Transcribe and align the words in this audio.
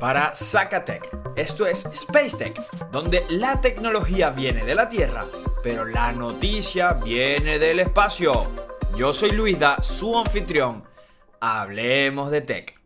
para 0.00 0.34
Zacatec. 0.34 1.08
Esto 1.36 1.66
es 1.66 1.84
Space 1.84 2.36
Tech, 2.36 2.90
donde 2.90 3.24
la 3.28 3.60
tecnología 3.60 4.30
viene 4.30 4.64
de 4.64 4.74
la 4.74 4.88
Tierra, 4.88 5.26
pero 5.62 5.84
la 5.84 6.10
noticia 6.12 6.94
viene 6.94 7.58
del 7.58 7.80
espacio. 7.80 8.32
Yo 8.96 9.12
soy 9.12 9.30
Luisa, 9.30 9.80
su 9.82 10.18
anfitrión. 10.18 10.84
Hablemos 11.38 12.30
de 12.30 12.40
tech. 12.40 12.80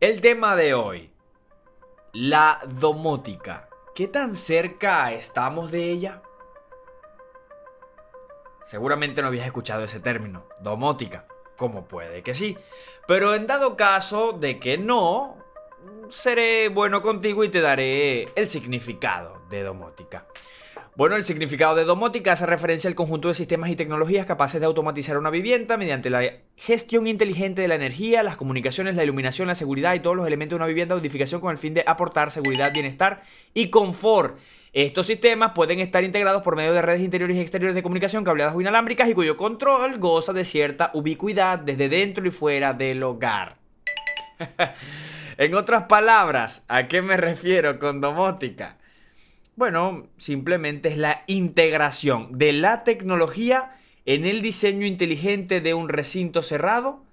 El 0.00 0.20
tema 0.20 0.56
de 0.56 0.74
hoy, 0.74 1.12
la 2.12 2.60
domótica. 2.66 3.68
¿Qué 3.94 4.08
tan 4.08 4.34
cerca 4.34 5.12
estamos 5.12 5.70
de 5.70 5.90
ella? 5.90 6.22
Seguramente 8.64 9.20
no 9.20 9.28
habías 9.28 9.46
escuchado 9.46 9.84
ese 9.84 10.00
término, 10.00 10.46
domótica. 10.60 11.26
Como 11.56 11.86
puede 11.86 12.22
que 12.22 12.34
sí. 12.34 12.56
Pero 13.06 13.34
en 13.34 13.46
dado 13.46 13.76
caso 13.76 14.32
de 14.32 14.58
que 14.58 14.78
no, 14.78 15.41
seré 16.12 16.68
bueno 16.68 17.02
contigo 17.02 17.42
y 17.42 17.48
te 17.48 17.60
daré 17.60 18.28
el 18.36 18.46
significado 18.46 19.42
de 19.50 19.62
domótica. 19.62 20.26
Bueno, 20.94 21.16
el 21.16 21.24
significado 21.24 21.74
de 21.74 21.84
domótica 21.84 22.32
hace 22.32 22.44
referencia 22.44 22.88
al 22.88 22.94
conjunto 22.94 23.28
de 23.28 23.34
sistemas 23.34 23.70
y 23.70 23.76
tecnologías 23.76 24.26
capaces 24.26 24.60
de 24.60 24.66
automatizar 24.66 25.16
una 25.16 25.30
vivienda 25.30 25.78
mediante 25.78 26.10
la 26.10 26.22
gestión 26.54 27.06
inteligente 27.06 27.62
de 27.62 27.68
la 27.68 27.76
energía, 27.76 28.22
las 28.22 28.36
comunicaciones, 28.36 28.94
la 28.94 29.02
iluminación, 29.02 29.48
la 29.48 29.54
seguridad 29.54 29.94
y 29.94 30.00
todos 30.00 30.14
los 30.14 30.26
elementos 30.26 30.58
de 30.58 30.62
una 30.62 30.66
vivienda 30.66 30.94
de 30.94 31.00
edificación 31.00 31.40
con 31.40 31.50
el 31.50 31.56
fin 31.56 31.72
de 31.72 31.82
aportar 31.86 32.30
seguridad, 32.30 32.74
bienestar 32.74 33.22
y 33.54 33.70
confort. 33.70 34.38
Estos 34.74 35.06
sistemas 35.06 35.52
pueden 35.54 35.80
estar 35.80 36.04
integrados 36.04 36.42
por 36.42 36.56
medio 36.56 36.74
de 36.74 36.82
redes 36.82 37.00
interiores 37.00 37.38
y 37.38 37.40
exteriores 37.40 37.74
de 37.74 37.82
comunicación 37.82 38.22
cableadas 38.22 38.54
o 38.54 38.60
inalámbricas 38.60 39.08
y 39.08 39.14
cuyo 39.14 39.38
control 39.38 39.98
goza 39.98 40.34
de 40.34 40.44
cierta 40.44 40.90
ubicuidad 40.92 41.58
desde 41.58 41.88
dentro 41.88 42.26
y 42.26 42.30
fuera 42.30 42.74
del 42.74 43.02
hogar. 43.02 43.56
en 45.38 45.54
otras 45.54 45.84
palabras, 45.84 46.64
¿a 46.68 46.88
qué 46.88 47.02
me 47.02 47.16
refiero 47.16 47.78
con 47.78 48.00
domótica? 48.00 48.78
Bueno, 49.56 50.08
simplemente 50.16 50.88
es 50.88 50.98
la 50.98 51.24
integración 51.26 52.38
de 52.38 52.52
la 52.52 52.84
tecnología 52.84 53.76
en 54.06 54.24
el 54.24 54.42
diseño 54.42 54.86
inteligente 54.86 55.60
de 55.60 55.74
un 55.74 55.88
recinto 55.88 56.42
cerrado. 56.42 57.04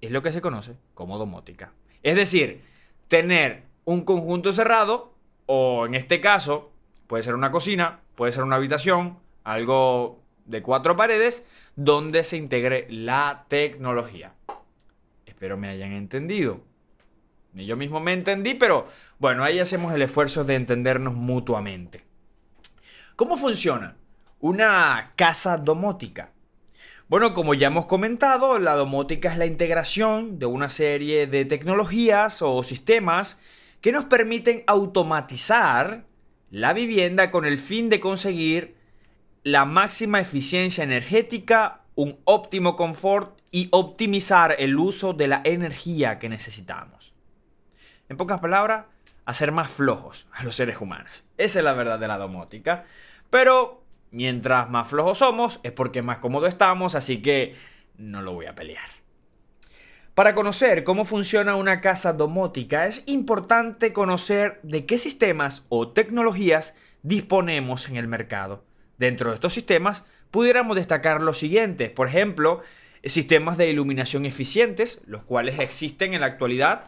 Es 0.00 0.10
lo 0.10 0.22
que 0.22 0.32
se 0.32 0.40
conoce 0.40 0.76
como 0.94 1.18
domótica. 1.18 1.72
Es 2.02 2.16
decir, 2.16 2.62
tener 3.08 3.64
un 3.84 4.04
conjunto 4.04 4.52
cerrado, 4.52 5.14
o 5.46 5.86
en 5.86 5.94
este 5.94 6.20
caso, 6.20 6.72
puede 7.06 7.22
ser 7.22 7.34
una 7.34 7.50
cocina, 7.50 8.00
puede 8.14 8.32
ser 8.32 8.44
una 8.44 8.56
habitación, 8.56 9.18
algo 9.44 10.22
de 10.46 10.62
cuatro 10.62 10.96
paredes, 10.96 11.46
donde 11.76 12.24
se 12.24 12.36
integre 12.36 12.86
la 12.90 13.44
tecnología. 13.48 14.32
Espero 15.26 15.56
me 15.56 15.68
hayan 15.68 15.92
entendido. 15.92 16.60
Yo 17.54 17.76
mismo 17.76 18.00
me 18.00 18.12
entendí, 18.12 18.54
pero 18.54 18.88
bueno, 19.18 19.44
ahí 19.44 19.60
hacemos 19.60 19.92
el 19.92 20.02
esfuerzo 20.02 20.44
de 20.44 20.56
entendernos 20.56 21.14
mutuamente. 21.14 22.04
¿Cómo 23.16 23.36
funciona 23.36 23.96
una 24.40 25.12
casa 25.14 25.56
domótica? 25.56 26.32
Bueno, 27.06 27.32
como 27.32 27.54
ya 27.54 27.68
hemos 27.68 27.86
comentado, 27.86 28.58
la 28.58 28.74
domótica 28.74 29.30
es 29.30 29.38
la 29.38 29.46
integración 29.46 30.38
de 30.38 30.46
una 30.46 30.68
serie 30.68 31.26
de 31.28 31.44
tecnologías 31.44 32.42
o 32.42 32.62
sistemas 32.62 33.38
que 33.80 33.92
nos 33.92 34.06
permiten 34.06 34.64
automatizar 34.66 36.06
la 36.50 36.72
vivienda 36.72 37.30
con 37.30 37.44
el 37.44 37.58
fin 37.58 37.88
de 37.88 38.00
conseguir 38.00 38.74
la 39.44 39.64
máxima 39.64 40.20
eficiencia 40.20 40.82
energética, 40.82 41.82
un 41.94 42.18
óptimo 42.24 42.74
confort 42.74 43.38
y 43.52 43.68
optimizar 43.70 44.56
el 44.58 44.76
uso 44.76 45.12
de 45.12 45.28
la 45.28 45.42
energía 45.44 46.18
que 46.18 46.28
necesitamos. 46.28 47.13
En 48.08 48.16
pocas 48.16 48.40
palabras, 48.40 48.86
hacer 49.24 49.52
más 49.52 49.70
flojos 49.70 50.26
a 50.32 50.44
los 50.44 50.56
seres 50.56 50.80
humanos. 50.80 51.26
Esa 51.38 51.58
es 51.60 51.64
la 51.64 51.72
verdad 51.72 51.98
de 51.98 52.08
la 52.08 52.18
domótica. 52.18 52.84
Pero 53.30 53.82
mientras 54.10 54.70
más 54.70 54.88
flojos 54.88 55.18
somos, 55.18 55.60
es 55.62 55.72
porque 55.72 56.02
más 56.02 56.18
cómodo 56.18 56.46
estamos, 56.46 56.94
así 56.94 57.22
que 57.22 57.56
no 57.96 58.22
lo 58.22 58.32
voy 58.32 58.46
a 58.46 58.54
pelear. 58.54 58.88
Para 60.14 60.34
conocer 60.34 60.84
cómo 60.84 61.04
funciona 61.04 61.56
una 61.56 61.80
casa 61.80 62.12
domótica 62.12 62.86
es 62.86 63.02
importante 63.06 63.92
conocer 63.92 64.60
de 64.62 64.86
qué 64.86 64.96
sistemas 64.96 65.64
o 65.68 65.88
tecnologías 65.88 66.76
disponemos 67.02 67.88
en 67.88 67.96
el 67.96 68.06
mercado. 68.06 68.64
Dentro 68.96 69.30
de 69.30 69.36
estos 69.36 69.54
sistemas 69.54 70.04
pudiéramos 70.30 70.76
destacar 70.76 71.20
los 71.20 71.38
siguientes, 71.38 71.90
por 71.90 72.06
ejemplo, 72.06 72.62
sistemas 73.04 73.58
de 73.58 73.70
iluminación 73.70 74.24
eficientes, 74.24 75.02
los 75.06 75.24
cuales 75.24 75.58
existen 75.58 76.14
en 76.14 76.20
la 76.20 76.26
actualidad 76.26 76.84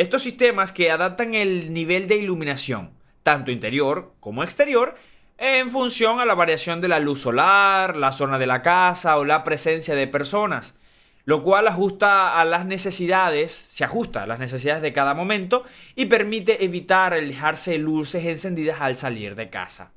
estos 0.00 0.22
sistemas 0.22 0.72
que 0.72 0.90
adaptan 0.90 1.34
el 1.34 1.74
nivel 1.74 2.08
de 2.08 2.16
iluminación, 2.16 2.92
tanto 3.22 3.50
interior 3.50 4.14
como 4.18 4.42
exterior, 4.42 4.94
en 5.36 5.70
función 5.70 6.20
a 6.20 6.24
la 6.24 6.34
variación 6.34 6.80
de 6.80 6.88
la 6.88 7.00
luz 7.00 7.20
solar, 7.20 7.96
la 7.96 8.12
zona 8.12 8.38
de 8.38 8.46
la 8.46 8.62
casa 8.62 9.18
o 9.18 9.26
la 9.26 9.44
presencia 9.44 9.94
de 9.94 10.06
personas, 10.06 10.78
lo 11.26 11.42
cual 11.42 11.68
ajusta 11.68 12.40
a 12.40 12.46
las 12.46 12.64
necesidades, 12.64 13.52
se 13.52 13.84
ajusta 13.84 14.22
a 14.22 14.26
las 14.26 14.38
necesidades 14.38 14.80
de 14.80 14.94
cada 14.94 15.12
momento 15.12 15.64
y 15.94 16.06
permite 16.06 16.64
evitar 16.64 17.12
el 17.12 17.28
dejarse 17.28 17.76
luces 17.76 18.24
encendidas 18.24 18.80
al 18.80 18.96
salir 18.96 19.34
de 19.34 19.50
casa. 19.50 19.92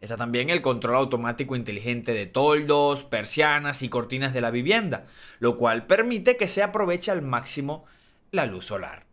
Está 0.00 0.16
también 0.16 0.48
el 0.48 0.62
control 0.62 0.96
automático 0.96 1.54
inteligente 1.54 2.14
de 2.14 2.24
toldos, 2.24 3.04
persianas 3.04 3.82
y 3.82 3.90
cortinas 3.90 4.32
de 4.32 4.40
la 4.40 4.50
vivienda, 4.50 5.04
lo 5.38 5.58
cual 5.58 5.86
permite 5.86 6.38
que 6.38 6.48
se 6.48 6.62
aproveche 6.62 7.10
al 7.10 7.20
máximo 7.20 7.84
la 8.36 8.46
luz 8.46 8.66
solar. 8.66 9.06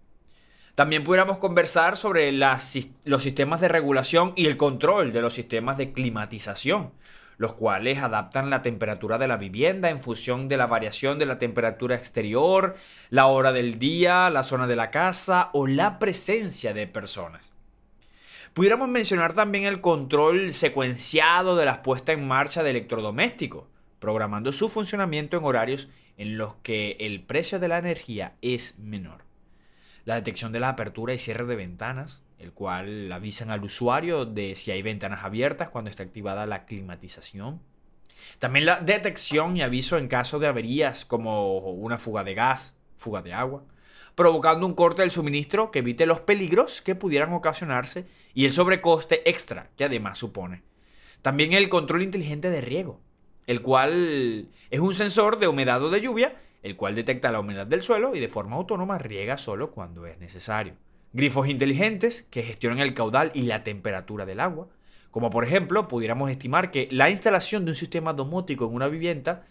También 0.75 1.03
pudiéramos 1.03 1.37
conversar 1.37 1.97
sobre 1.97 2.31
los 2.31 3.21
sistemas 3.23 3.61
de 3.61 3.67
regulación 3.67 4.33
y 4.35 4.47
el 4.47 4.57
control 4.57 5.13
de 5.13 5.21
los 5.21 5.33
sistemas 5.33 5.77
de 5.77 5.93
climatización, 5.93 6.91
los 7.37 7.53
cuales 7.53 7.99
adaptan 7.99 8.49
la 8.49 8.61
temperatura 8.61 9.17
de 9.17 9.27
la 9.27 9.37
vivienda 9.37 9.89
en 9.89 10.01
función 10.01 10.47
de 10.47 10.57
la 10.57 10.65
variación 10.65 11.19
de 11.19 11.27
la 11.27 11.37
temperatura 11.37 11.95
exterior, 11.95 12.75
la 13.09 13.27
hora 13.27 13.51
del 13.51 13.77
día, 13.77 14.29
la 14.29 14.43
zona 14.43 14.65
de 14.65 14.75
la 14.75 14.91
casa 14.91 15.49
o 15.53 15.67
la 15.67 15.99
presencia 15.99 16.73
de 16.73 16.87
personas. 16.87 17.53
Pudiéramos 18.53 18.87
mencionar 18.87 19.33
también 19.33 19.65
el 19.65 19.81
control 19.81 20.53
secuenciado 20.53 21.55
de 21.55 21.65
la 21.65 21.81
puesta 21.81 22.13
en 22.13 22.27
marcha 22.27 22.63
de 22.63 22.69
electrodomésticos, 22.69 23.65
programando 23.99 24.51
su 24.51 24.69
funcionamiento 24.69 25.37
en 25.37 25.45
horarios 25.45 25.89
en 26.17 26.37
los 26.37 26.55
que 26.55 26.97
el 26.99 27.21
precio 27.23 27.59
de 27.59 27.67
la 27.67 27.77
energía 27.77 28.35
es 28.41 28.77
menor. 28.79 29.25
La 30.05 30.15
detección 30.15 30.51
de 30.51 30.59
la 30.59 30.69
apertura 30.69 31.13
y 31.13 31.19
cierre 31.19 31.45
de 31.45 31.55
ventanas, 31.55 32.21
el 32.39 32.51
cual 32.51 33.11
avisan 33.11 33.51
al 33.51 33.63
usuario 33.63 34.25
de 34.25 34.55
si 34.55 34.71
hay 34.71 34.81
ventanas 34.81 35.23
abiertas 35.23 35.69
cuando 35.69 35.89
está 35.89 36.03
activada 36.03 36.45
la 36.45 36.65
climatización. 36.65 37.61
También 38.39 38.65
la 38.65 38.79
detección 38.79 39.57
y 39.57 39.61
aviso 39.61 39.97
en 39.97 40.07
caso 40.07 40.39
de 40.39 40.47
averías 40.47 41.05
como 41.05 41.57
una 41.57 41.97
fuga 41.97 42.23
de 42.23 42.33
gas, 42.33 42.75
fuga 42.97 43.21
de 43.21 43.33
agua, 43.33 43.63
provocando 44.15 44.65
un 44.65 44.75
corte 44.75 45.01
del 45.01 45.11
suministro 45.11 45.71
que 45.71 45.79
evite 45.79 46.05
los 46.05 46.19
peligros 46.19 46.81
que 46.81 46.95
pudieran 46.95 47.33
ocasionarse 47.33 48.05
y 48.33 48.45
el 48.45 48.51
sobrecoste 48.51 49.27
extra 49.29 49.69
que 49.77 49.85
además 49.85 50.19
supone. 50.19 50.63
También 51.21 51.53
el 51.53 51.69
control 51.69 52.03
inteligente 52.03 52.49
de 52.49 52.61
riego, 52.61 52.99
el 53.47 53.61
cual 53.61 54.49
es 54.69 54.79
un 54.79 54.93
sensor 54.93 55.39
de 55.39 55.47
humedad 55.47 55.83
o 55.83 55.89
de 55.89 56.01
lluvia, 56.01 56.35
el 56.61 56.75
cual 56.75 56.95
detecta 56.95 57.31
la 57.31 57.39
humedad 57.39 57.67
del 57.67 57.81
suelo 57.81 58.15
y 58.15 58.19
de 58.19 58.29
forma 58.29 58.55
autónoma 58.55 58.97
riega 58.97 59.37
solo 59.37 59.71
cuando 59.71 60.05
es 60.07 60.17
necesario. 60.19 60.75
Grifos 61.11 61.47
inteligentes 61.47 62.25
que 62.31 62.43
gestionan 62.43 62.79
el 62.79 62.93
caudal 62.93 63.31
y 63.33 63.43
la 63.43 63.63
temperatura 63.63 64.25
del 64.25 64.39
agua, 64.39 64.67
como 65.11 65.29
por 65.29 65.45
ejemplo 65.45 65.87
pudiéramos 65.87 66.31
estimar 66.31 66.71
que 66.71 66.87
la 66.89 67.09
instalación 67.09 67.65
de 67.65 67.71
un 67.71 67.75
sistema 67.75 68.13
domótico 68.13 68.65
en 68.65 68.73
una 68.73 68.87
vivienda 68.87 69.45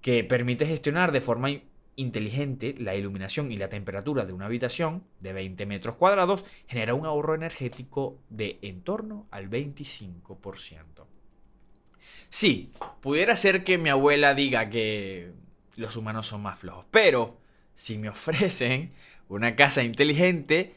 que 0.00 0.24
permite 0.24 0.66
gestionar 0.66 1.12
de 1.12 1.20
forma 1.20 1.50
inteligente 1.96 2.74
la 2.78 2.96
iluminación 2.96 3.52
y 3.52 3.56
la 3.56 3.68
temperatura 3.68 4.26
de 4.26 4.32
una 4.32 4.46
habitación 4.46 5.04
de 5.20 5.32
20 5.32 5.64
metros 5.66 5.96
cuadrados 5.96 6.44
genera 6.66 6.94
un 6.94 7.06
ahorro 7.06 7.34
energético 7.34 8.18
de 8.30 8.58
en 8.62 8.82
torno 8.82 9.26
al 9.30 9.48
25%. 9.48 11.13
Sí, 12.34 12.72
pudiera 13.00 13.36
ser 13.36 13.62
que 13.62 13.78
mi 13.78 13.90
abuela 13.90 14.34
diga 14.34 14.68
que 14.68 15.30
los 15.76 15.94
humanos 15.94 16.26
son 16.26 16.42
más 16.42 16.58
flojos, 16.58 16.84
pero 16.90 17.38
si 17.76 17.96
me 17.96 18.08
ofrecen 18.08 18.92
una 19.28 19.54
casa 19.54 19.84
inteligente, 19.84 20.74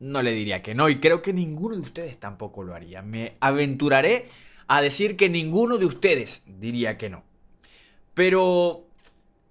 no 0.00 0.22
le 0.22 0.32
diría 0.32 0.62
que 0.62 0.74
no, 0.74 0.88
y 0.88 0.98
creo 0.98 1.20
que 1.20 1.34
ninguno 1.34 1.76
de 1.76 1.82
ustedes 1.82 2.18
tampoco 2.18 2.62
lo 2.62 2.74
haría. 2.74 3.02
Me 3.02 3.36
aventuraré 3.40 4.28
a 4.66 4.80
decir 4.80 5.18
que 5.18 5.28
ninguno 5.28 5.76
de 5.76 5.84
ustedes 5.84 6.42
diría 6.46 6.96
que 6.96 7.10
no. 7.10 7.22
Pero 8.14 8.86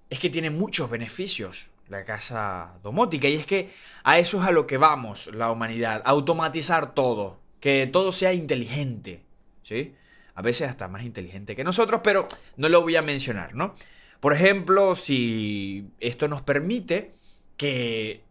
es 0.09 0.19
que 0.19 0.31
tiene 0.31 0.49
muchos 0.49 0.89
beneficios 0.89 1.69
la 1.87 2.03
casa 2.03 2.79
domótica, 2.81 3.27
y 3.27 3.35
es 3.35 3.45
que 3.45 3.69
a 4.03 4.17
eso 4.17 4.41
es 4.41 4.47
a 4.47 4.51
lo 4.51 4.65
que 4.65 4.77
vamos 4.77 5.29
la 5.35 5.51
humanidad, 5.51 6.01
automatizar 6.03 6.95
todo, 6.95 7.39
que 7.59 7.85
todo 7.85 8.11
sea 8.11 8.33
inteligente, 8.33 9.21
¿sí? 9.61 9.93
A 10.35 10.41
veces 10.41 10.69
hasta 10.69 10.87
más 10.87 11.03
inteligente 11.03 11.55
que 11.55 11.63
nosotros, 11.63 12.01
pero 12.03 12.27
no 12.57 12.69
lo 12.69 12.81
voy 12.81 12.95
a 12.95 13.01
mencionar, 13.01 13.55
¿no? 13.55 13.75
Por 14.19 14.33
ejemplo, 14.33 14.95
si 14.95 15.89
esto 15.99 16.27
nos 16.27 16.41
permite 16.41 17.15
que 17.57 18.23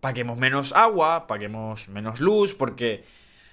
paguemos 0.00 0.38
menos 0.38 0.72
agua, 0.72 1.26
paguemos 1.26 1.88
menos 1.88 2.20
luz, 2.20 2.54
porque 2.54 3.04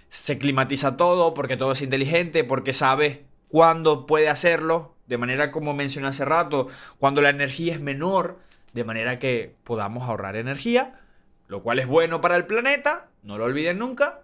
se 0.09 0.37
climatiza 0.37 0.97
todo, 0.97 1.33
porque 1.33 1.57
todo 1.57 1.73
es 1.73 1.81
inteligente, 1.81 2.43
porque 2.43 2.73
sabe 2.73 3.25
cuándo 3.49 4.05
puede 4.05 4.29
hacerlo, 4.29 4.95
de 5.07 5.17
manera 5.17 5.51
como 5.51 5.73
mencioné 5.73 6.07
hace 6.07 6.25
rato, 6.25 6.67
cuando 6.99 7.21
la 7.21 7.29
energía 7.29 7.75
es 7.75 7.81
menor, 7.81 8.39
de 8.73 8.83
manera 8.83 9.19
que 9.19 9.55
podamos 9.63 10.07
ahorrar 10.07 10.35
energía, 10.35 10.99
lo 11.47 11.63
cual 11.63 11.79
es 11.79 11.87
bueno 11.87 12.21
para 12.21 12.35
el 12.35 12.45
planeta, 12.45 13.09
no 13.23 13.37
lo 13.37 13.45
olviden 13.45 13.79
nunca, 13.79 14.21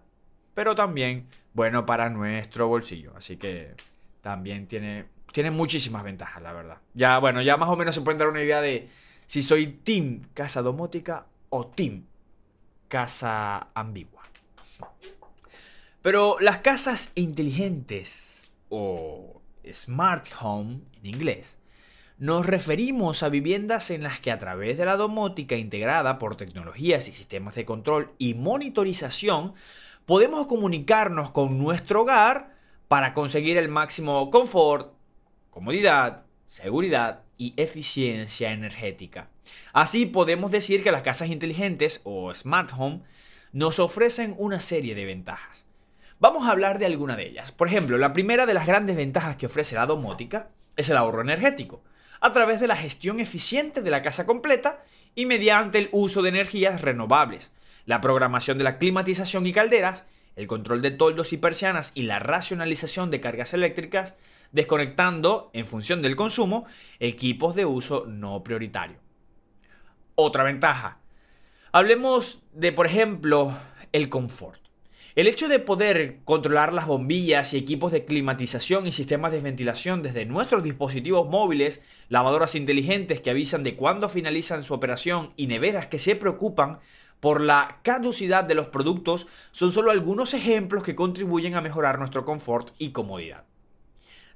pero 0.54 0.76
también 0.76 1.28
bueno 1.54 1.86
para 1.86 2.10
nuestro 2.10 2.68
bolsillo. 2.68 3.14
Así 3.16 3.38
que 3.38 3.76
también 4.22 4.68
tiene, 4.68 5.06
tiene 5.32 5.52
muchísimas 5.52 6.04
ventajas, 6.04 6.42
la 6.42 6.54
verdad. 6.54 6.78
Ya, 6.94 7.20
bueno, 7.20 7.42
ya 7.42 7.58
más 7.58 7.70
o 7.70 7.76
menos 7.76 7.96
se 7.96 8.02
pueden 8.02 8.18
dar 8.18 8.28
una 8.28 8.42
idea 8.42 8.62
de 8.62 8.90
si 9.26 9.42
soy 9.42 9.68
team 9.68 10.22
casa 10.34 10.62
domótica 10.62 11.26
o 11.50 11.68
team 11.68 12.06
casa 12.88 13.68
ambigua. 13.74 14.24
Pero 16.02 16.38
las 16.40 16.60
casas 16.60 17.12
inteligentes 17.16 18.52
o 18.70 19.42
smart 19.72 20.28
home 20.42 20.82
en 21.00 21.06
inglés 21.06 21.58
nos 22.18 22.46
referimos 22.46 23.24
a 23.24 23.30
viviendas 23.30 23.90
en 23.90 24.04
las 24.04 24.20
que 24.20 24.32
a 24.32 24.40
través 24.40 24.78
de 24.78 24.86
la 24.86 24.98
domótica 24.98 25.56
integrada 25.56 26.20
por 26.20 26.36
tecnologías 26.36 27.08
y 27.08 27.12
sistemas 27.12 27.56
de 27.56 27.66
control 27.66 28.12
y 28.18 28.34
monitorización 28.34 29.54
podemos 30.06 30.48
comunicarnos 30.48 31.32
con 31.32 31.58
nuestro 31.58 32.02
hogar 32.02 32.56
para 32.88 33.14
conseguir 33.14 33.58
el 33.58 33.70
máximo 33.70 34.30
confort, 34.30 34.94
comodidad, 35.50 36.24
seguridad 36.48 37.22
y 37.38 37.54
eficiencia 37.58 38.52
energética. 38.52 39.30
Así 39.72 40.06
podemos 40.06 40.52
decir 40.52 40.84
que 40.84 40.92
las 40.92 41.02
casas 41.02 41.30
inteligentes 41.30 42.02
o 42.04 42.34
smart 42.34 42.72
home 42.78 43.02
nos 43.52 43.80
ofrecen 43.80 44.36
una 44.38 44.60
serie 44.60 44.96
de 44.96 45.06
ventajas. 45.06 45.66
Vamos 46.20 46.48
a 46.48 46.52
hablar 46.52 46.80
de 46.80 46.86
alguna 46.86 47.16
de 47.16 47.28
ellas. 47.28 47.52
Por 47.52 47.68
ejemplo, 47.68 47.98
la 47.98 48.14
primera 48.14 48.46
de 48.46 48.54
las 48.54 48.68
grandes 48.68 48.96
ventajas 48.96 49.36
que 49.36 49.46
ofrece 49.46 49.76
la 49.76 49.86
domótica 49.86 50.50
es 50.76 50.90
el 50.90 50.98
ahorro 50.98 51.22
energético, 51.22 51.84
a 52.22 52.32
través 52.32 52.60
de 52.60 52.68
la 52.68 52.78
gestión 52.78 53.20
eficiente 53.20 53.82
de 53.82 53.92
la 53.92 54.02
casa 54.02 54.26
completa 54.26 54.84
y 55.16 55.26
mediante 55.26 55.80
el 55.80 55.90
uso 55.92 56.22
de 56.22 56.30
energías 56.30 56.82
renovables, 56.82 57.52
la 57.86 58.02
programación 58.02 58.58
de 58.58 58.64
la 58.64 58.78
climatización 58.78 59.46
y 59.46 59.54
calderas, 59.54 60.06
el 60.36 60.48
control 60.48 60.82
de 60.82 60.92
toldos 60.92 61.34
y 61.34 61.38
persianas 61.38 61.92
y 61.96 62.04
la 62.04 62.20
racionalización 62.20 63.12
de 63.12 63.22
cargas 63.22 63.54
eléctricas, 63.54 64.16
desconectando, 64.52 65.50
en 65.54 65.66
función 65.66 66.02
del 66.02 66.16
consumo, 66.16 66.66
equipos 67.00 67.56
de 67.56 67.66
uso 67.66 68.06
no 68.08 68.44
prioritario. 68.44 68.98
Otra 70.16 70.44
ventaja. 70.44 71.00
Hablemos 71.72 72.44
de, 72.54 72.72
por 72.72 72.86
ejemplo, 72.86 73.58
el 73.92 74.10
confort. 74.10 74.62
El 75.16 75.28
hecho 75.28 75.48
de 75.48 75.60
poder 75.60 76.22
controlar 76.26 76.74
las 76.74 76.88
bombillas 76.88 77.54
y 77.54 77.58
equipos 77.58 77.92
de 77.92 78.04
climatización 78.04 78.88
y 78.88 78.92
sistemas 78.92 79.32
de 79.32 79.42
ventilación 79.42 80.02
desde 80.02 80.26
nuestros 80.26 80.64
dispositivos 80.64 81.30
móviles, 81.30 81.84
lavadoras 82.10 82.56
inteligentes 82.56 83.22
que 83.22 83.30
avisan 83.30 83.64
de 83.64 83.76
cuándo 83.76 84.10
finalizan 84.10 84.64
su 84.64 84.74
operación 84.74 85.32
y 85.36 85.46
neveras 85.46 85.86
que 85.86 86.00
se 86.00 86.16
preocupan 86.16 86.80
por 87.24 87.40
la 87.40 87.78
caducidad 87.84 88.44
de 88.44 88.54
los 88.54 88.68
productos 88.68 89.28
son 89.54 89.72
solo 89.72 89.92
algunos 89.92 90.34
ejemplos 90.34 90.84
que 90.84 90.94
contribuyen 90.94 91.56
a 91.56 91.62
mejorar 91.62 91.98
nuestro 91.98 92.26
confort 92.26 92.72
y 92.80 92.92
comodidad. 92.92 93.46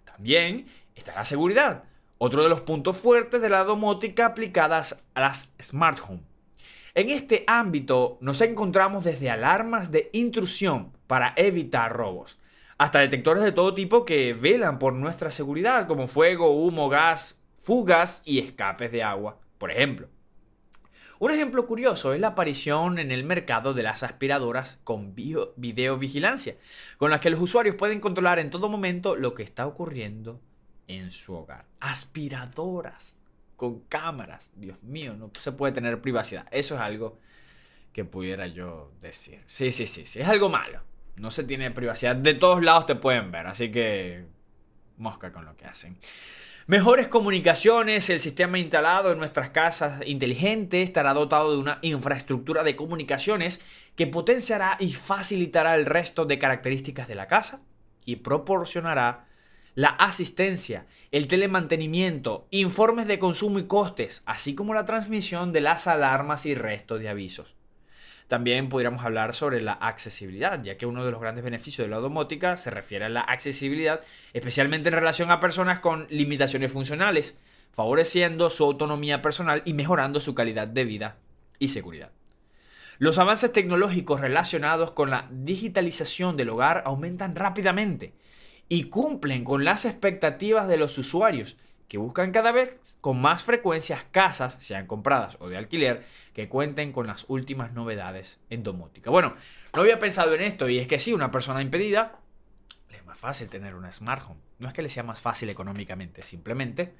También 0.06 0.68
está 0.96 1.14
la 1.14 1.26
seguridad, 1.26 1.84
otro 2.18 2.44
de 2.44 2.48
los 2.48 2.62
puntos 2.62 2.96
fuertes 2.96 3.42
de 3.42 3.50
la 3.50 3.66
domótica 3.66 4.28
aplicadas 4.28 5.04
a 5.16 5.20
las 5.20 5.54
smart 5.62 6.00
home. 6.08 6.22
En 6.96 7.10
este 7.10 7.44
ámbito 7.46 8.20
nos 8.22 8.40
encontramos 8.40 9.04
desde 9.04 9.30
alarmas 9.30 9.92
de 9.92 10.10
intrusión 10.14 10.94
para 11.08 11.34
evitar 11.36 11.92
robos, 11.92 12.40
hasta 12.78 13.00
detectores 13.00 13.44
de 13.44 13.52
todo 13.52 13.74
tipo 13.74 14.06
que 14.06 14.34
velan 14.34 14.80
por 14.80 14.94
nuestra 14.94 15.30
seguridad, 15.30 15.88
como 15.88 16.08
fuego, 16.08 16.52
humo, 16.52 16.88
gas, 16.88 17.38
fugas 17.60 18.22
y 18.24 18.40
escapes 18.40 18.94
de 18.94 19.04
agua, 19.04 19.40
por 19.58 19.72
ejemplo. 19.72 20.08
Un 21.20 21.32
ejemplo 21.32 21.66
curioso 21.66 22.14
es 22.14 22.20
la 22.20 22.30
aparición 22.30 23.00
en 23.00 23.12
el 23.12 23.24
mercado 23.24 23.74
de 23.74 23.84
las 23.84 24.04
aspiradoras 24.04 24.78
con 24.84 25.16
videovigilancia, 25.16 26.58
con 26.98 27.10
las 27.10 27.22
que 27.22 27.32
los 27.32 27.42
usuarios 27.42 27.76
pueden 27.76 28.00
controlar 28.00 28.38
en 28.38 28.52
todo 28.52 28.70
momento 28.70 29.16
lo 29.16 29.34
que 29.34 29.44
está 29.44 29.66
ocurriendo 29.66 30.40
en 30.88 31.12
su 31.12 31.34
hogar. 31.34 31.66
Aspiradoras 31.80 33.18
con 33.56 33.80
cámaras. 33.82 34.52
Dios 34.56 34.82
mío, 34.84 35.16
no 35.16 35.32
se 35.40 35.52
puede 35.52 35.74
tener 35.74 36.02
privacidad. 36.02 36.48
Eso 36.52 36.76
es 36.76 36.82
algo 36.82 37.20
que 37.92 38.06
pudiera 38.06 38.46
yo 38.46 38.92
decir. 39.02 39.42
Sí, 39.48 39.72
sí, 39.72 39.88
sí, 39.88 40.06
sí. 40.06 40.20
Es 40.22 40.28
algo 40.28 40.50
malo. 40.50 40.82
No 41.16 41.32
se 41.32 41.44
tiene 41.44 41.72
privacidad. 41.72 42.16
De 42.16 42.36
todos 42.36 42.64
lados 42.64 42.86
te 42.86 42.94
pueden 42.94 43.32
ver. 43.32 43.48
Así 43.48 43.72
que 43.72 44.26
mosca 44.98 45.32
con 45.32 45.46
lo 45.46 45.58
que 45.58 45.66
hacen. 45.66 45.98
Mejores 46.70 47.08
comunicaciones, 47.08 48.10
el 48.10 48.20
sistema 48.20 48.60
instalado 48.60 49.14
en 49.14 49.20
nuestras 49.20 49.52
casas 49.52 50.02
inteligentes 50.06 50.84
estará 50.84 51.14
dotado 51.14 51.54
de 51.54 51.60
una 51.60 51.80
infraestructura 51.82 52.66
de 52.66 52.76
comunicaciones 52.76 53.62
que 53.96 54.06
potenciará 54.06 54.76
y 54.78 54.92
facilitará 54.92 55.76
el 55.76 55.86
resto 55.86 56.26
de 56.26 56.38
características 56.38 57.08
de 57.08 57.16
la 57.16 57.28
casa 57.28 57.62
y 58.04 58.18
proporcionará 58.18 59.28
la 59.76 59.92
asistencia, 59.92 60.88
el 61.14 61.28
telemantenimiento, 61.28 62.50
informes 62.52 63.08
de 63.08 63.18
consumo 63.18 63.60
y 63.60 63.68
costes, 63.68 64.22
así 64.26 64.54
como 64.54 64.74
la 64.74 64.84
transmisión 64.84 65.54
de 65.54 65.62
las 65.62 65.88
alarmas 65.88 66.46
y 66.46 66.54
restos 66.54 67.00
de 67.00 67.08
avisos. 67.08 67.57
También 68.28 68.68
podríamos 68.68 69.04
hablar 69.06 69.34
sobre 69.34 69.62
la 69.62 69.74
accesibilidad, 69.74 70.62
ya 70.62 70.78
que 70.78 70.86
uno 70.86 71.06
de 71.06 71.12
los 71.12 71.22
grandes 71.22 71.46
beneficios 71.46 71.88
de 71.88 71.92
la 71.92 72.00
domótica 72.00 72.58
se 72.58 72.70
refiere 72.70 73.06
a 73.06 73.10
la 73.10 73.22
accesibilidad, 73.22 74.02
especialmente 74.34 74.90
en 74.90 74.96
relación 74.96 75.32
a 75.32 75.40
personas 75.40 75.80
con 75.80 76.08
limitaciones 76.10 76.72
funcionales, 76.72 77.38
favoreciendo 77.72 78.50
su 78.50 78.66
autonomía 78.66 79.22
personal 79.22 79.62
y 79.64 79.74
mejorando 79.74 80.20
su 80.20 80.36
calidad 80.36 80.68
de 80.68 80.84
vida 80.84 81.18
y 81.58 81.70
seguridad. 81.70 82.12
Los 82.98 83.18
avances 83.18 83.54
tecnológicos 83.54 84.20
relacionados 84.20 84.92
con 84.92 85.10
la 85.12 85.28
digitalización 85.32 86.36
del 86.36 86.50
hogar 86.50 86.82
aumentan 86.86 87.36
rápidamente 87.36 88.14
y 88.68 88.86
cumplen 88.86 89.44
con 89.44 89.64
las 89.64 89.86
expectativas 89.86 90.68
de 90.68 90.78
los 90.78 90.98
usuarios, 90.98 91.56
que 91.88 91.98
buscan 91.98 92.32
cada 92.32 92.52
vez 92.52 92.76
con 93.02 93.20
más 93.20 93.44
frecuencias 93.44 94.04
casas, 94.12 94.58
sean 94.60 94.88
compradas 94.88 95.38
o 95.40 95.50
de 95.50 95.58
alquiler, 95.58 96.06
que 96.34 96.50
cuenten 96.50 96.92
con 96.92 97.08
las 97.08 97.26
últimas 97.30 97.74
novedades 97.74 98.40
en 98.50 98.64
domótica. 98.64 99.10
Bueno, 99.10 99.36
no 99.74 99.82
había 99.82 100.00
pensado 100.00 100.34
en 100.34 100.42
esto 100.42 100.68
y 100.70 100.80
es 100.80 100.88
que 100.88 101.00
sí, 101.00 101.14
una 101.14 101.32
persona 101.32 101.62
impedida 101.62 102.20
es 102.90 103.06
más 103.06 103.18
fácil 103.18 103.50
tener 103.50 103.76
una 103.76 103.92
smart 103.92 104.24
home. 104.28 104.42
No 104.60 104.68
es 104.68 104.74
que 104.74 104.82
le 104.82 104.90
sea 104.90 105.04
más 105.04 105.22
fácil 105.22 105.50
económicamente, 105.50 106.22
simplemente... 106.22 106.94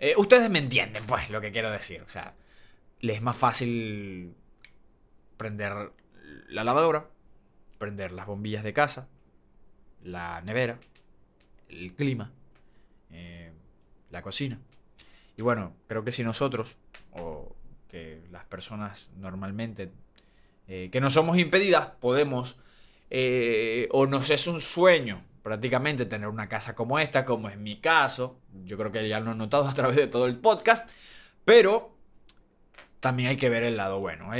Eh, 0.00 0.14
ustedes 0.16 0.50
me 0.50 0.58
entienden, 0.58 1.06
pues, 1.06 1.30
lo 1.30 1.40
que 1.40 1.52
quiero 1.52 1.70
decir. 1.70 2.02
O 2.02 2.08
sea, 2.08 2.34
le 3.00 3.14
es 3.14 3.22
más 3.22 3.36
fácil 3.36 4.34
prender 5.36 5.92
la 6.48 6.64
lavadora, 6.64 7.08
prender 7.78 8.12
las 8.12 8.26
bombillas 8.26 8.64
de 8.64 8.72
casa, 8.72 9.08
la 10.02 10.40
nevera, 10.42 10.78
el 11.68 11.94
clima, 11.94 12.32
eh, 13.10 13.52
la 14.14 14.22
cocina. 14.22 14.58
Y 15.36 15.42
bueno, 15.42 15.74
creo 15.86 16.04
que 16.04 16.12
si 16.12 16.24
nosotros, 16.24 16.76
o 17.12 17.54
que 17.88 18.22
las 18.30 18.44
personas 18.44 19.08
normalmente 19.18 19.92
eh, 20.66 20.88
que 20.90 21.00
no 21.00 21.10
somos 21.10 21.36
impedidas, 21.36 21.88
podemos, 22.00 22.56
eh, 23.10 23.88
o 23.90 24.06
nos 24.06 24.30
es 24.30 24.46
un 24.46 24.60
sueño 24.60 25.22
prácticamente 25.42 26.06
tener 26.06 26.28
una 26.28 26.48
casa 26.48 26.74
como 26.74 26.98
esta, 26.98 27.26
como 27.26 27.50
es 27.50 27.58
mi 27.58 27.80
caso, 27.80 28.40
yo 28.64 28.78
creo 28.78 28.90
que 28.90 29.06
ya 29.06 29.20
lo 29.20 29.32
han 29.32 29.38
notado 29.38 29.64
a 29.68 29.74
través 29.74 29.96
de 29.96 30.06
todo 30.06 30.24
el 30.24 30.36
podcast, 30.36 30.88
pero 31.44 31.94
también 33.00 33.28
hay 33.28 33.36
que 33.36 33.50
ver 33.50 33.64
el 33.64 33.76
lado 33.76 34.00
bueno. 34.00 34.30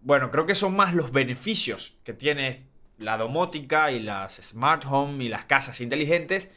bueno, 0.00 0.30
creo 0.30 0.46
que 0.46 0.54
son 0.54 0.74
más 0.74 0.94
los 0.94 1.12
beneficios 1.12 1.98
que 2.04 2.14
tiene 2.14 2.64
la 2.98 3.18
domótica 3.18 3.92
y 3.92 4.00
las 4.00 4.36
smart 4.36 4.84
home 4.88 5.24
y 5.24 5.28
las 5.28 5.44
casas 5.44 5.82
inteligentes 5.82 6.50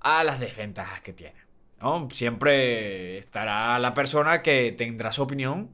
a 0.00 0.24
las 0.24 0.40
desventajas 0.40 1.00
que 1.00 1.12
tienen. 1.12 1.42
¿no? 1.80 2.08
Siempre 2.10 3.18
estará 3.18 3.78
la 3.78 3.94
persona 3.94 4.42
que 4.42 4.72
tendrá 4.76 5.12
su 5.12 5.22
opinión 5.22 5.70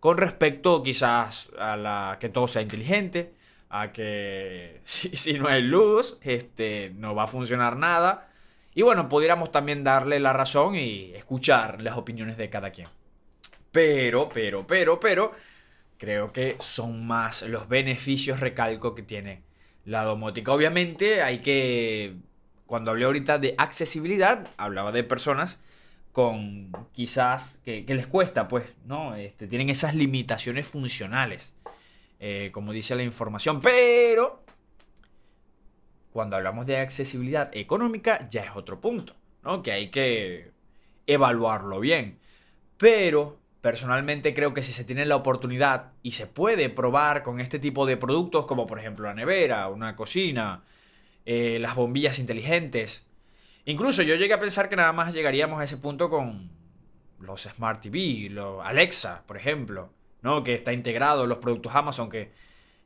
con 0.00 0.18
respecto 0.18 0.82
quizás 0.82 1.50
a 1.58 1.76
la 1.76 2.18
que 2.20 2.28
todo 2.28 2.48
sea 2.48 2.62
inteligente, 2.62 3.34
a 3.70 3.92
que 3.92 4.80
si, 4.84 5.34
no 5.34 5.48
hay 5.48 5.62
luz, 5.62 6.18
este, 6.22 6.92
no 6.96 7.14
va 7.14 7.24
a 7.24 7.28
funcionar 7.28 7.76
nada. 7.76 8.28
Y 8.74 8.82
bueno, 8.82 9.08
pudiéramos 9.08 9.50
también 9.50 9.84
darle 9.84 10.20
la 10.20 10.32
razón 10.32 10.74
y 10.74 11.12
escuchar 11.14 11.80
las 11.82 11.96
opiniones 11.96 12.36
de 12.36 12.50
cada 12.50 12.70
quien. 12.70 12.88
Pero, 13.72 14.28
pero, 14.28 14.66
pero, 14.66 15.00
pero, 15.00 15.32
creo 15.98 16.32
que 16.32 16.56
son 16.60 17.06
más 17.06 17.42
los 17.42 17.68
beneficios, 17.68 18.40
recalco, 18.40 18.94
que 18.94 19.02
tiene 19.02 19.42
la 19.84 20.04
domótica. 20.04 20.52
Obviamente 20.52 21.22
hay 21.22 21.40
que, 21.40 22.16
cuando 22.66 22.90
hablé 22.90 23.04
ahorita 23.04 23.38
de 23.38 23.54
accesibilidad, 23.58 24.48
hablaba 24.56 24.92
de 24.92 25.04
personas 25.04 25.62
con 26.12 26.72
quizás 26.92 27.60
que, 27.64 27.84
les 27.86 28.06
cuesta, 28.06 28.48
pues, 28.48 28.64
¿no? 28.86 29.14
Este, 29.14 29.46
tienen 29.46 29.68
esas 29.68 29.94
limitaciones 29.94 30.66
funcionales, 30.66 31.54
eh, 32.18 32.50
como 32.52 32.72
dice 32.72 32.94
la 32.94 33.02
información, 33.02 33.60
pero 33.60 34.42
cuando 36.12 36.36
hablamos 36.36 36.64
de 36.66 36.78
accesibilidad 36.78 37.54
económica 37.54 38.26
ya 38.30 38.42
es 38.42 38.50
otro 38.54 38.80
punto, 38.80 39.14
¿no? 39.42 39.62
Que 39.62 39.72
hay 39.72 39.90
que 39.90 40.52
evaluarlo 41.06 41.80
bien. 41.80 42.18
Pero 42.78 43.38
personalmente 43.60 44.32
creo 44.32 44.54
que 44.54 44.62
si 44.62 44.72
se 44.72 44.84
tiene 44.84 45.04
la 45.04 45.16
oportunidad 45.16 45.92
y 46.02 46.12
se 46.12 46.26
puede 46.26 46.70
probar 46.70 47.22
con 47.22 47.40
este 47.40 47.58
tipo 47.58 47.84
de 47.84 47.96
productos, 47.96 48.46
como 48.46 48.66
por 48.66 48.78
ejemplo 48.78 49.06
la 49.06 49.14
nevera, 49.14 49.68
una 49.68 49.94
cocina, 49.94 50.62
eh, 51.26 51.58
las 51.60 51.74
bombillas 51.74 52.18
inteligentes, 52.18 53.04
incluso 53.64 54.02
yo 54.02 54.14
llegué 54.14 54.34
a 54.34 54.40
pensar 54.40 54.68
que 54.68 54.76
nada 54.76 54.92
más 54.92 55.14
llegaríamos 55.14 55.60
a 55.60 55.64
ese 55.64 55.76
punto 55.76 56.08
con 56.08 56.50
los 57.20 57.42
Smart 57.42 57.82
TV, 57.82 58.30
los 58.30 58.64
Alexa, 58.64 59.22
por 59.26 59.36
ejemplo, 59.36 59.90
¿no? 60.22 60.42
Que 60.44 60.54
está 60.54 60.72
integrado 60.72 61.26
los 61.26 61.38
productos 61.38 61.74
Amazon 61.74 62.08
que 62.08 62.32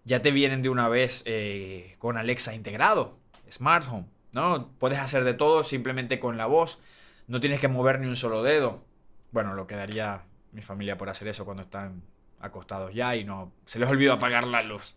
ya 0.04 0.22
te 0.22 0.30
vienen 0.30 0.62
de 0.62 0.68
una 0.68 0.88
vez 0.88 1.22
eh, 1.26 1.96
con 1.98 2.16
Alexa 2.16 2.54
integrado 2.54 3.18
smart 3.50 3.86
home, 3.90 4.06
¿no? 4.32 4.70
Puedes 4.78 4.98
hacer 4.98 5.24
de 5.24 5.34
todo 5.34 5.64
simplemente 5.64 6.20
con 6.20 6.36
la 6.36 6.46
voz, 6.46 6.80
no 7.26 7.40
tienes 7.40 7.60
que 7.60 7.68
mover 7.68 8.00
ni 8.00 8.06
un 8.06 8.16
solo 8.16 8.42
dedo. 8.42 8.84
Bueno, 9.32 9.54
lo 9.54 9.66
que 9.66 9.76
daría 9.76 10.22
mi 10.52 10.62
familia 10.62 10.98
por 10.98 11.08
hacer 11.08 11.28
eso 11.28 11.44
cuando 11.44 11.62
están 11.62 12.02
acostados 12.40 12.94
ya 12.94 13.14
y 13.16 13.24
no 13.24 13.52
se 13.66 13.78
les 13.78 13.88
olvidó 13.88 14.14
apagar 14.14 14.46
la 14.46 14.62
luz. 14.62 14.96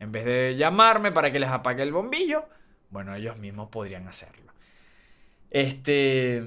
En 0.00 0.10
vez 0.12 0.24
de 0.24 0.56
llamarme 0.56 1.12
para 1.12 1.30
que 1.30 1.40
les 1.40 1.50
apague 1.50 1.82
el 1.82 1.92
bombillo, 1.92 2.44
bueno, 2.92 3.14
ellos 3.14 3.38
mismos 3.38 3.70
podrían 3.70 4.06
hacerlo. 4.06 4.52
Este, 5.50 6.42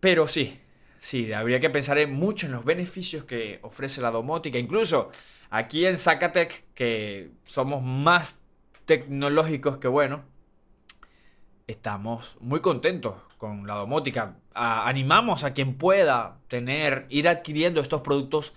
pero 0.00 0.26
sí, 0.26 0.58
sí, 1.00 1.32
habría 1.32 1.60
que 1.60 1.70
pensar 1.70 1.98
en 1.98 2.14
mucho 2.14 2.46
en 2.46 2.52
los 2.52 2.64
beneficios 2.64 3.24
que 3.24 3.58
ofrece 3.62 4.00
la 4.00 4.10
domótica. 4.10 4.58
Incluso 4.58 5.10
aquí 5.50 5.84
en 5.84 5.98
Zacatec, 5.98 6.64
que 6.74 7.30
somos 7.44 7.82
más 7.82 8.40
tecnológicos 8.86 9.78
que 9.78 9.88
bueno, 9.88 10.22
estamos 11.66 12.36
muy 12.40 12.60
contentos 12.60 13.16
con 13.38 13.66
la 13.66 13.74
domótica. 13.74 14.36
animamos 14.54 15.44
a 15.44 15.52
quien 15.54 15.76
pueda 15.76 16.38
tener, 16.48 17.06
ir 17.08 17.28
adquiriendo 17.28 17.80
estos 17.80 18.02
productos 18.02 18.54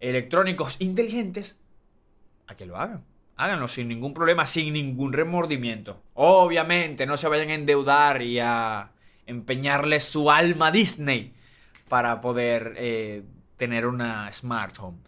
electrónicos 0.00 0.80
inteligentes 0.80 1.56
a 2.46 2.56
que 2.56 2.66
lo 2.66 2.76
hagan. 2.76 3.04
Háganlo 3.38 3.68
sin 3.68 3.88
ningún 3.88 4.12
problema, 4.12 4.44
sin 4.44 4.74
ningún 4.74 5.14
remordimiento. 5.14 6.02
Obviamente, 6.12 7.06
no 7.06 7.16
se 7.16 7.28
vayan 7.28 7.48
a 7.48 7.54
endeudar 7.54 8.20
y 8.20 8.38
a 8.40 8.90
empeñarle 9.26 10.00
su 10.00 10.30
alma 10.30 10.66
a 10.66 10.70
Disney 10.70 11.32
para 11.88 12.20
poder 12.20 12.74
eh, 12.76 13.22
tener 13.56 13.86
una 13.86 14.30
smart 14.32 14.78
home. 14.78 14.98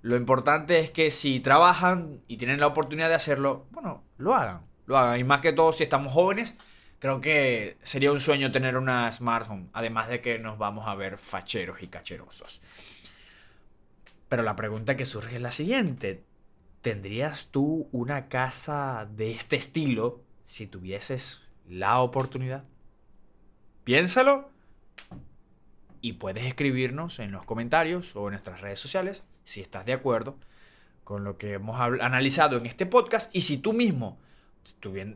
Lo 0.00 0.16
importante 0.16 0.80
es 0.80 0.88
que 0.88 1.10
si 1.10 1.40
trabajan 1.40 2.22
y 2.26 2.38
tienen 2.38 2.60
la 2.60 2.68
oportunidad 2.68 3.10
de 3.10 3.16
hacerlo, 3.16 3.66
bueno, 3.70 4.02
lo 4.16 4.34
hagan. 4.34 4.62
Lo 4.86 4.96
hagan. 4.96 5.20
Y 5.20 5.24
más 5.24 5.42
que 5.42 5.52
todo, 5.52 5.72
si 5.72 5.82
estamos 5.82 6.12
jóvenes, 6.12 6.56
Creo 7.02 7.20
que 7.20 7.78
sería 7.82 8.12
un 8.12 8.20
sueño 8.20 8.52
tener 8.52 8.76
una 8.76 9.10
smartphone, 9.10 9.68
además 9.72 10.06
de 10.06 10.20
que 10.20 10.38
nos 10.38 10.56
vamos 10.56 10.86
a 10.86 10.94
ver 10.94 11.18
facheros 11.18 11.82
y 11.82 11.88
cacherosos. 11.88 12.62
Pero 14.28 14.44
la 14.44 14.54
pregunta 14.54 14.96
que 14.96 15.04
surge 15.04 15.34
es 15.34 15.42
la 15.42 15.50
siguiente. 15.50 16.22
¿Tendrías 16.82 17.46
tú 17.52 17.88
una 17.92 18.28
casa 18.28 19.08
de 19.16 19.30
este 19.30 19.54
estilo 19.54 20.20
si 20.44 20.66
tuvieses 20.66 21.40
la 21.68 22.00
oportunidad? 22.00 22.64
Piénsalo 23.84 24.50
y 26.00 26.14
puedes 26.14 26.44
escribirnos 26.44 27.20
en 27.20 27.30
los 27.30 27.44
comentarios 27.44 28.16
o 28.16 28.26
en 28.26 28.32
nuestras 28.32 28.60
redes 28.60 28.80
sociales 28.80 29.22
si 29.44 29.60
estás 29.60 29.86
de 29.86 29.92
acuerdo 29.92 30.36
con 31.04 31.22
lo 31.22 31.38
que 31.38 31.52
hemos 31.52 31.80
analizado 31.80 32.56
en 32.56 32.66
este 32.66 32.84
podcast 32.84 33.34
y 33.34 33.42
si 33.42 33.58
tú 33.58 33.72
mismo, 33.72 34.18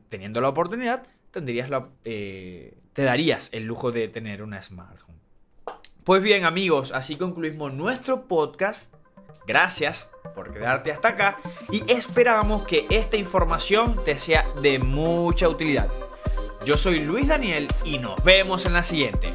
teniendo 0.09 0.41
la 0.41 0.49
oportunidad, 0.49 1.09
tendrías 1.33 1.69
la, 1.69 1.89
eh, 2.05 2.79
te 2.93 3.03
darías 3.03 3.49
el 3.53 3.65
lujo 3.65 3.91
de 3.91 4.07
tener 4.07 4.43
una 4.43 4.63
smartphone. 4.63 5.17
Pues 6.05 6.23
bien 6.23 6.45
amigos, 6.45 6.93
así 6.93 7.17
concluimos 7.17 7.73
nuestro 7.75 8.29
podcast. 8.29 8.95
Gracias 9.47 10.09
por 10.37 10.53
quedarte 10.53 10.93
hasta 10.93 11.09
acá 11.09 11.39
y 11.73 11.91
esperamos 11.91 12.67
que 12.67 12.87
esta 12.91 13.17
información 13.17 13.97
te 14.05 14.19
sea 14.19 14.45
de 14.61 14.79
mucha 14.79 15.49
utilidad. 15.49 15.89
Yo 16.65 16.77
soy 16.77 17.01
Luis 17.01 17.29
Daniel 17.29 17.67
y 17.85 17.99
nos 17.99 18.23
vemos 18.23 18.67
en 18.67 18.75
la 18.75 18.83
siguiente. 18.83 19.33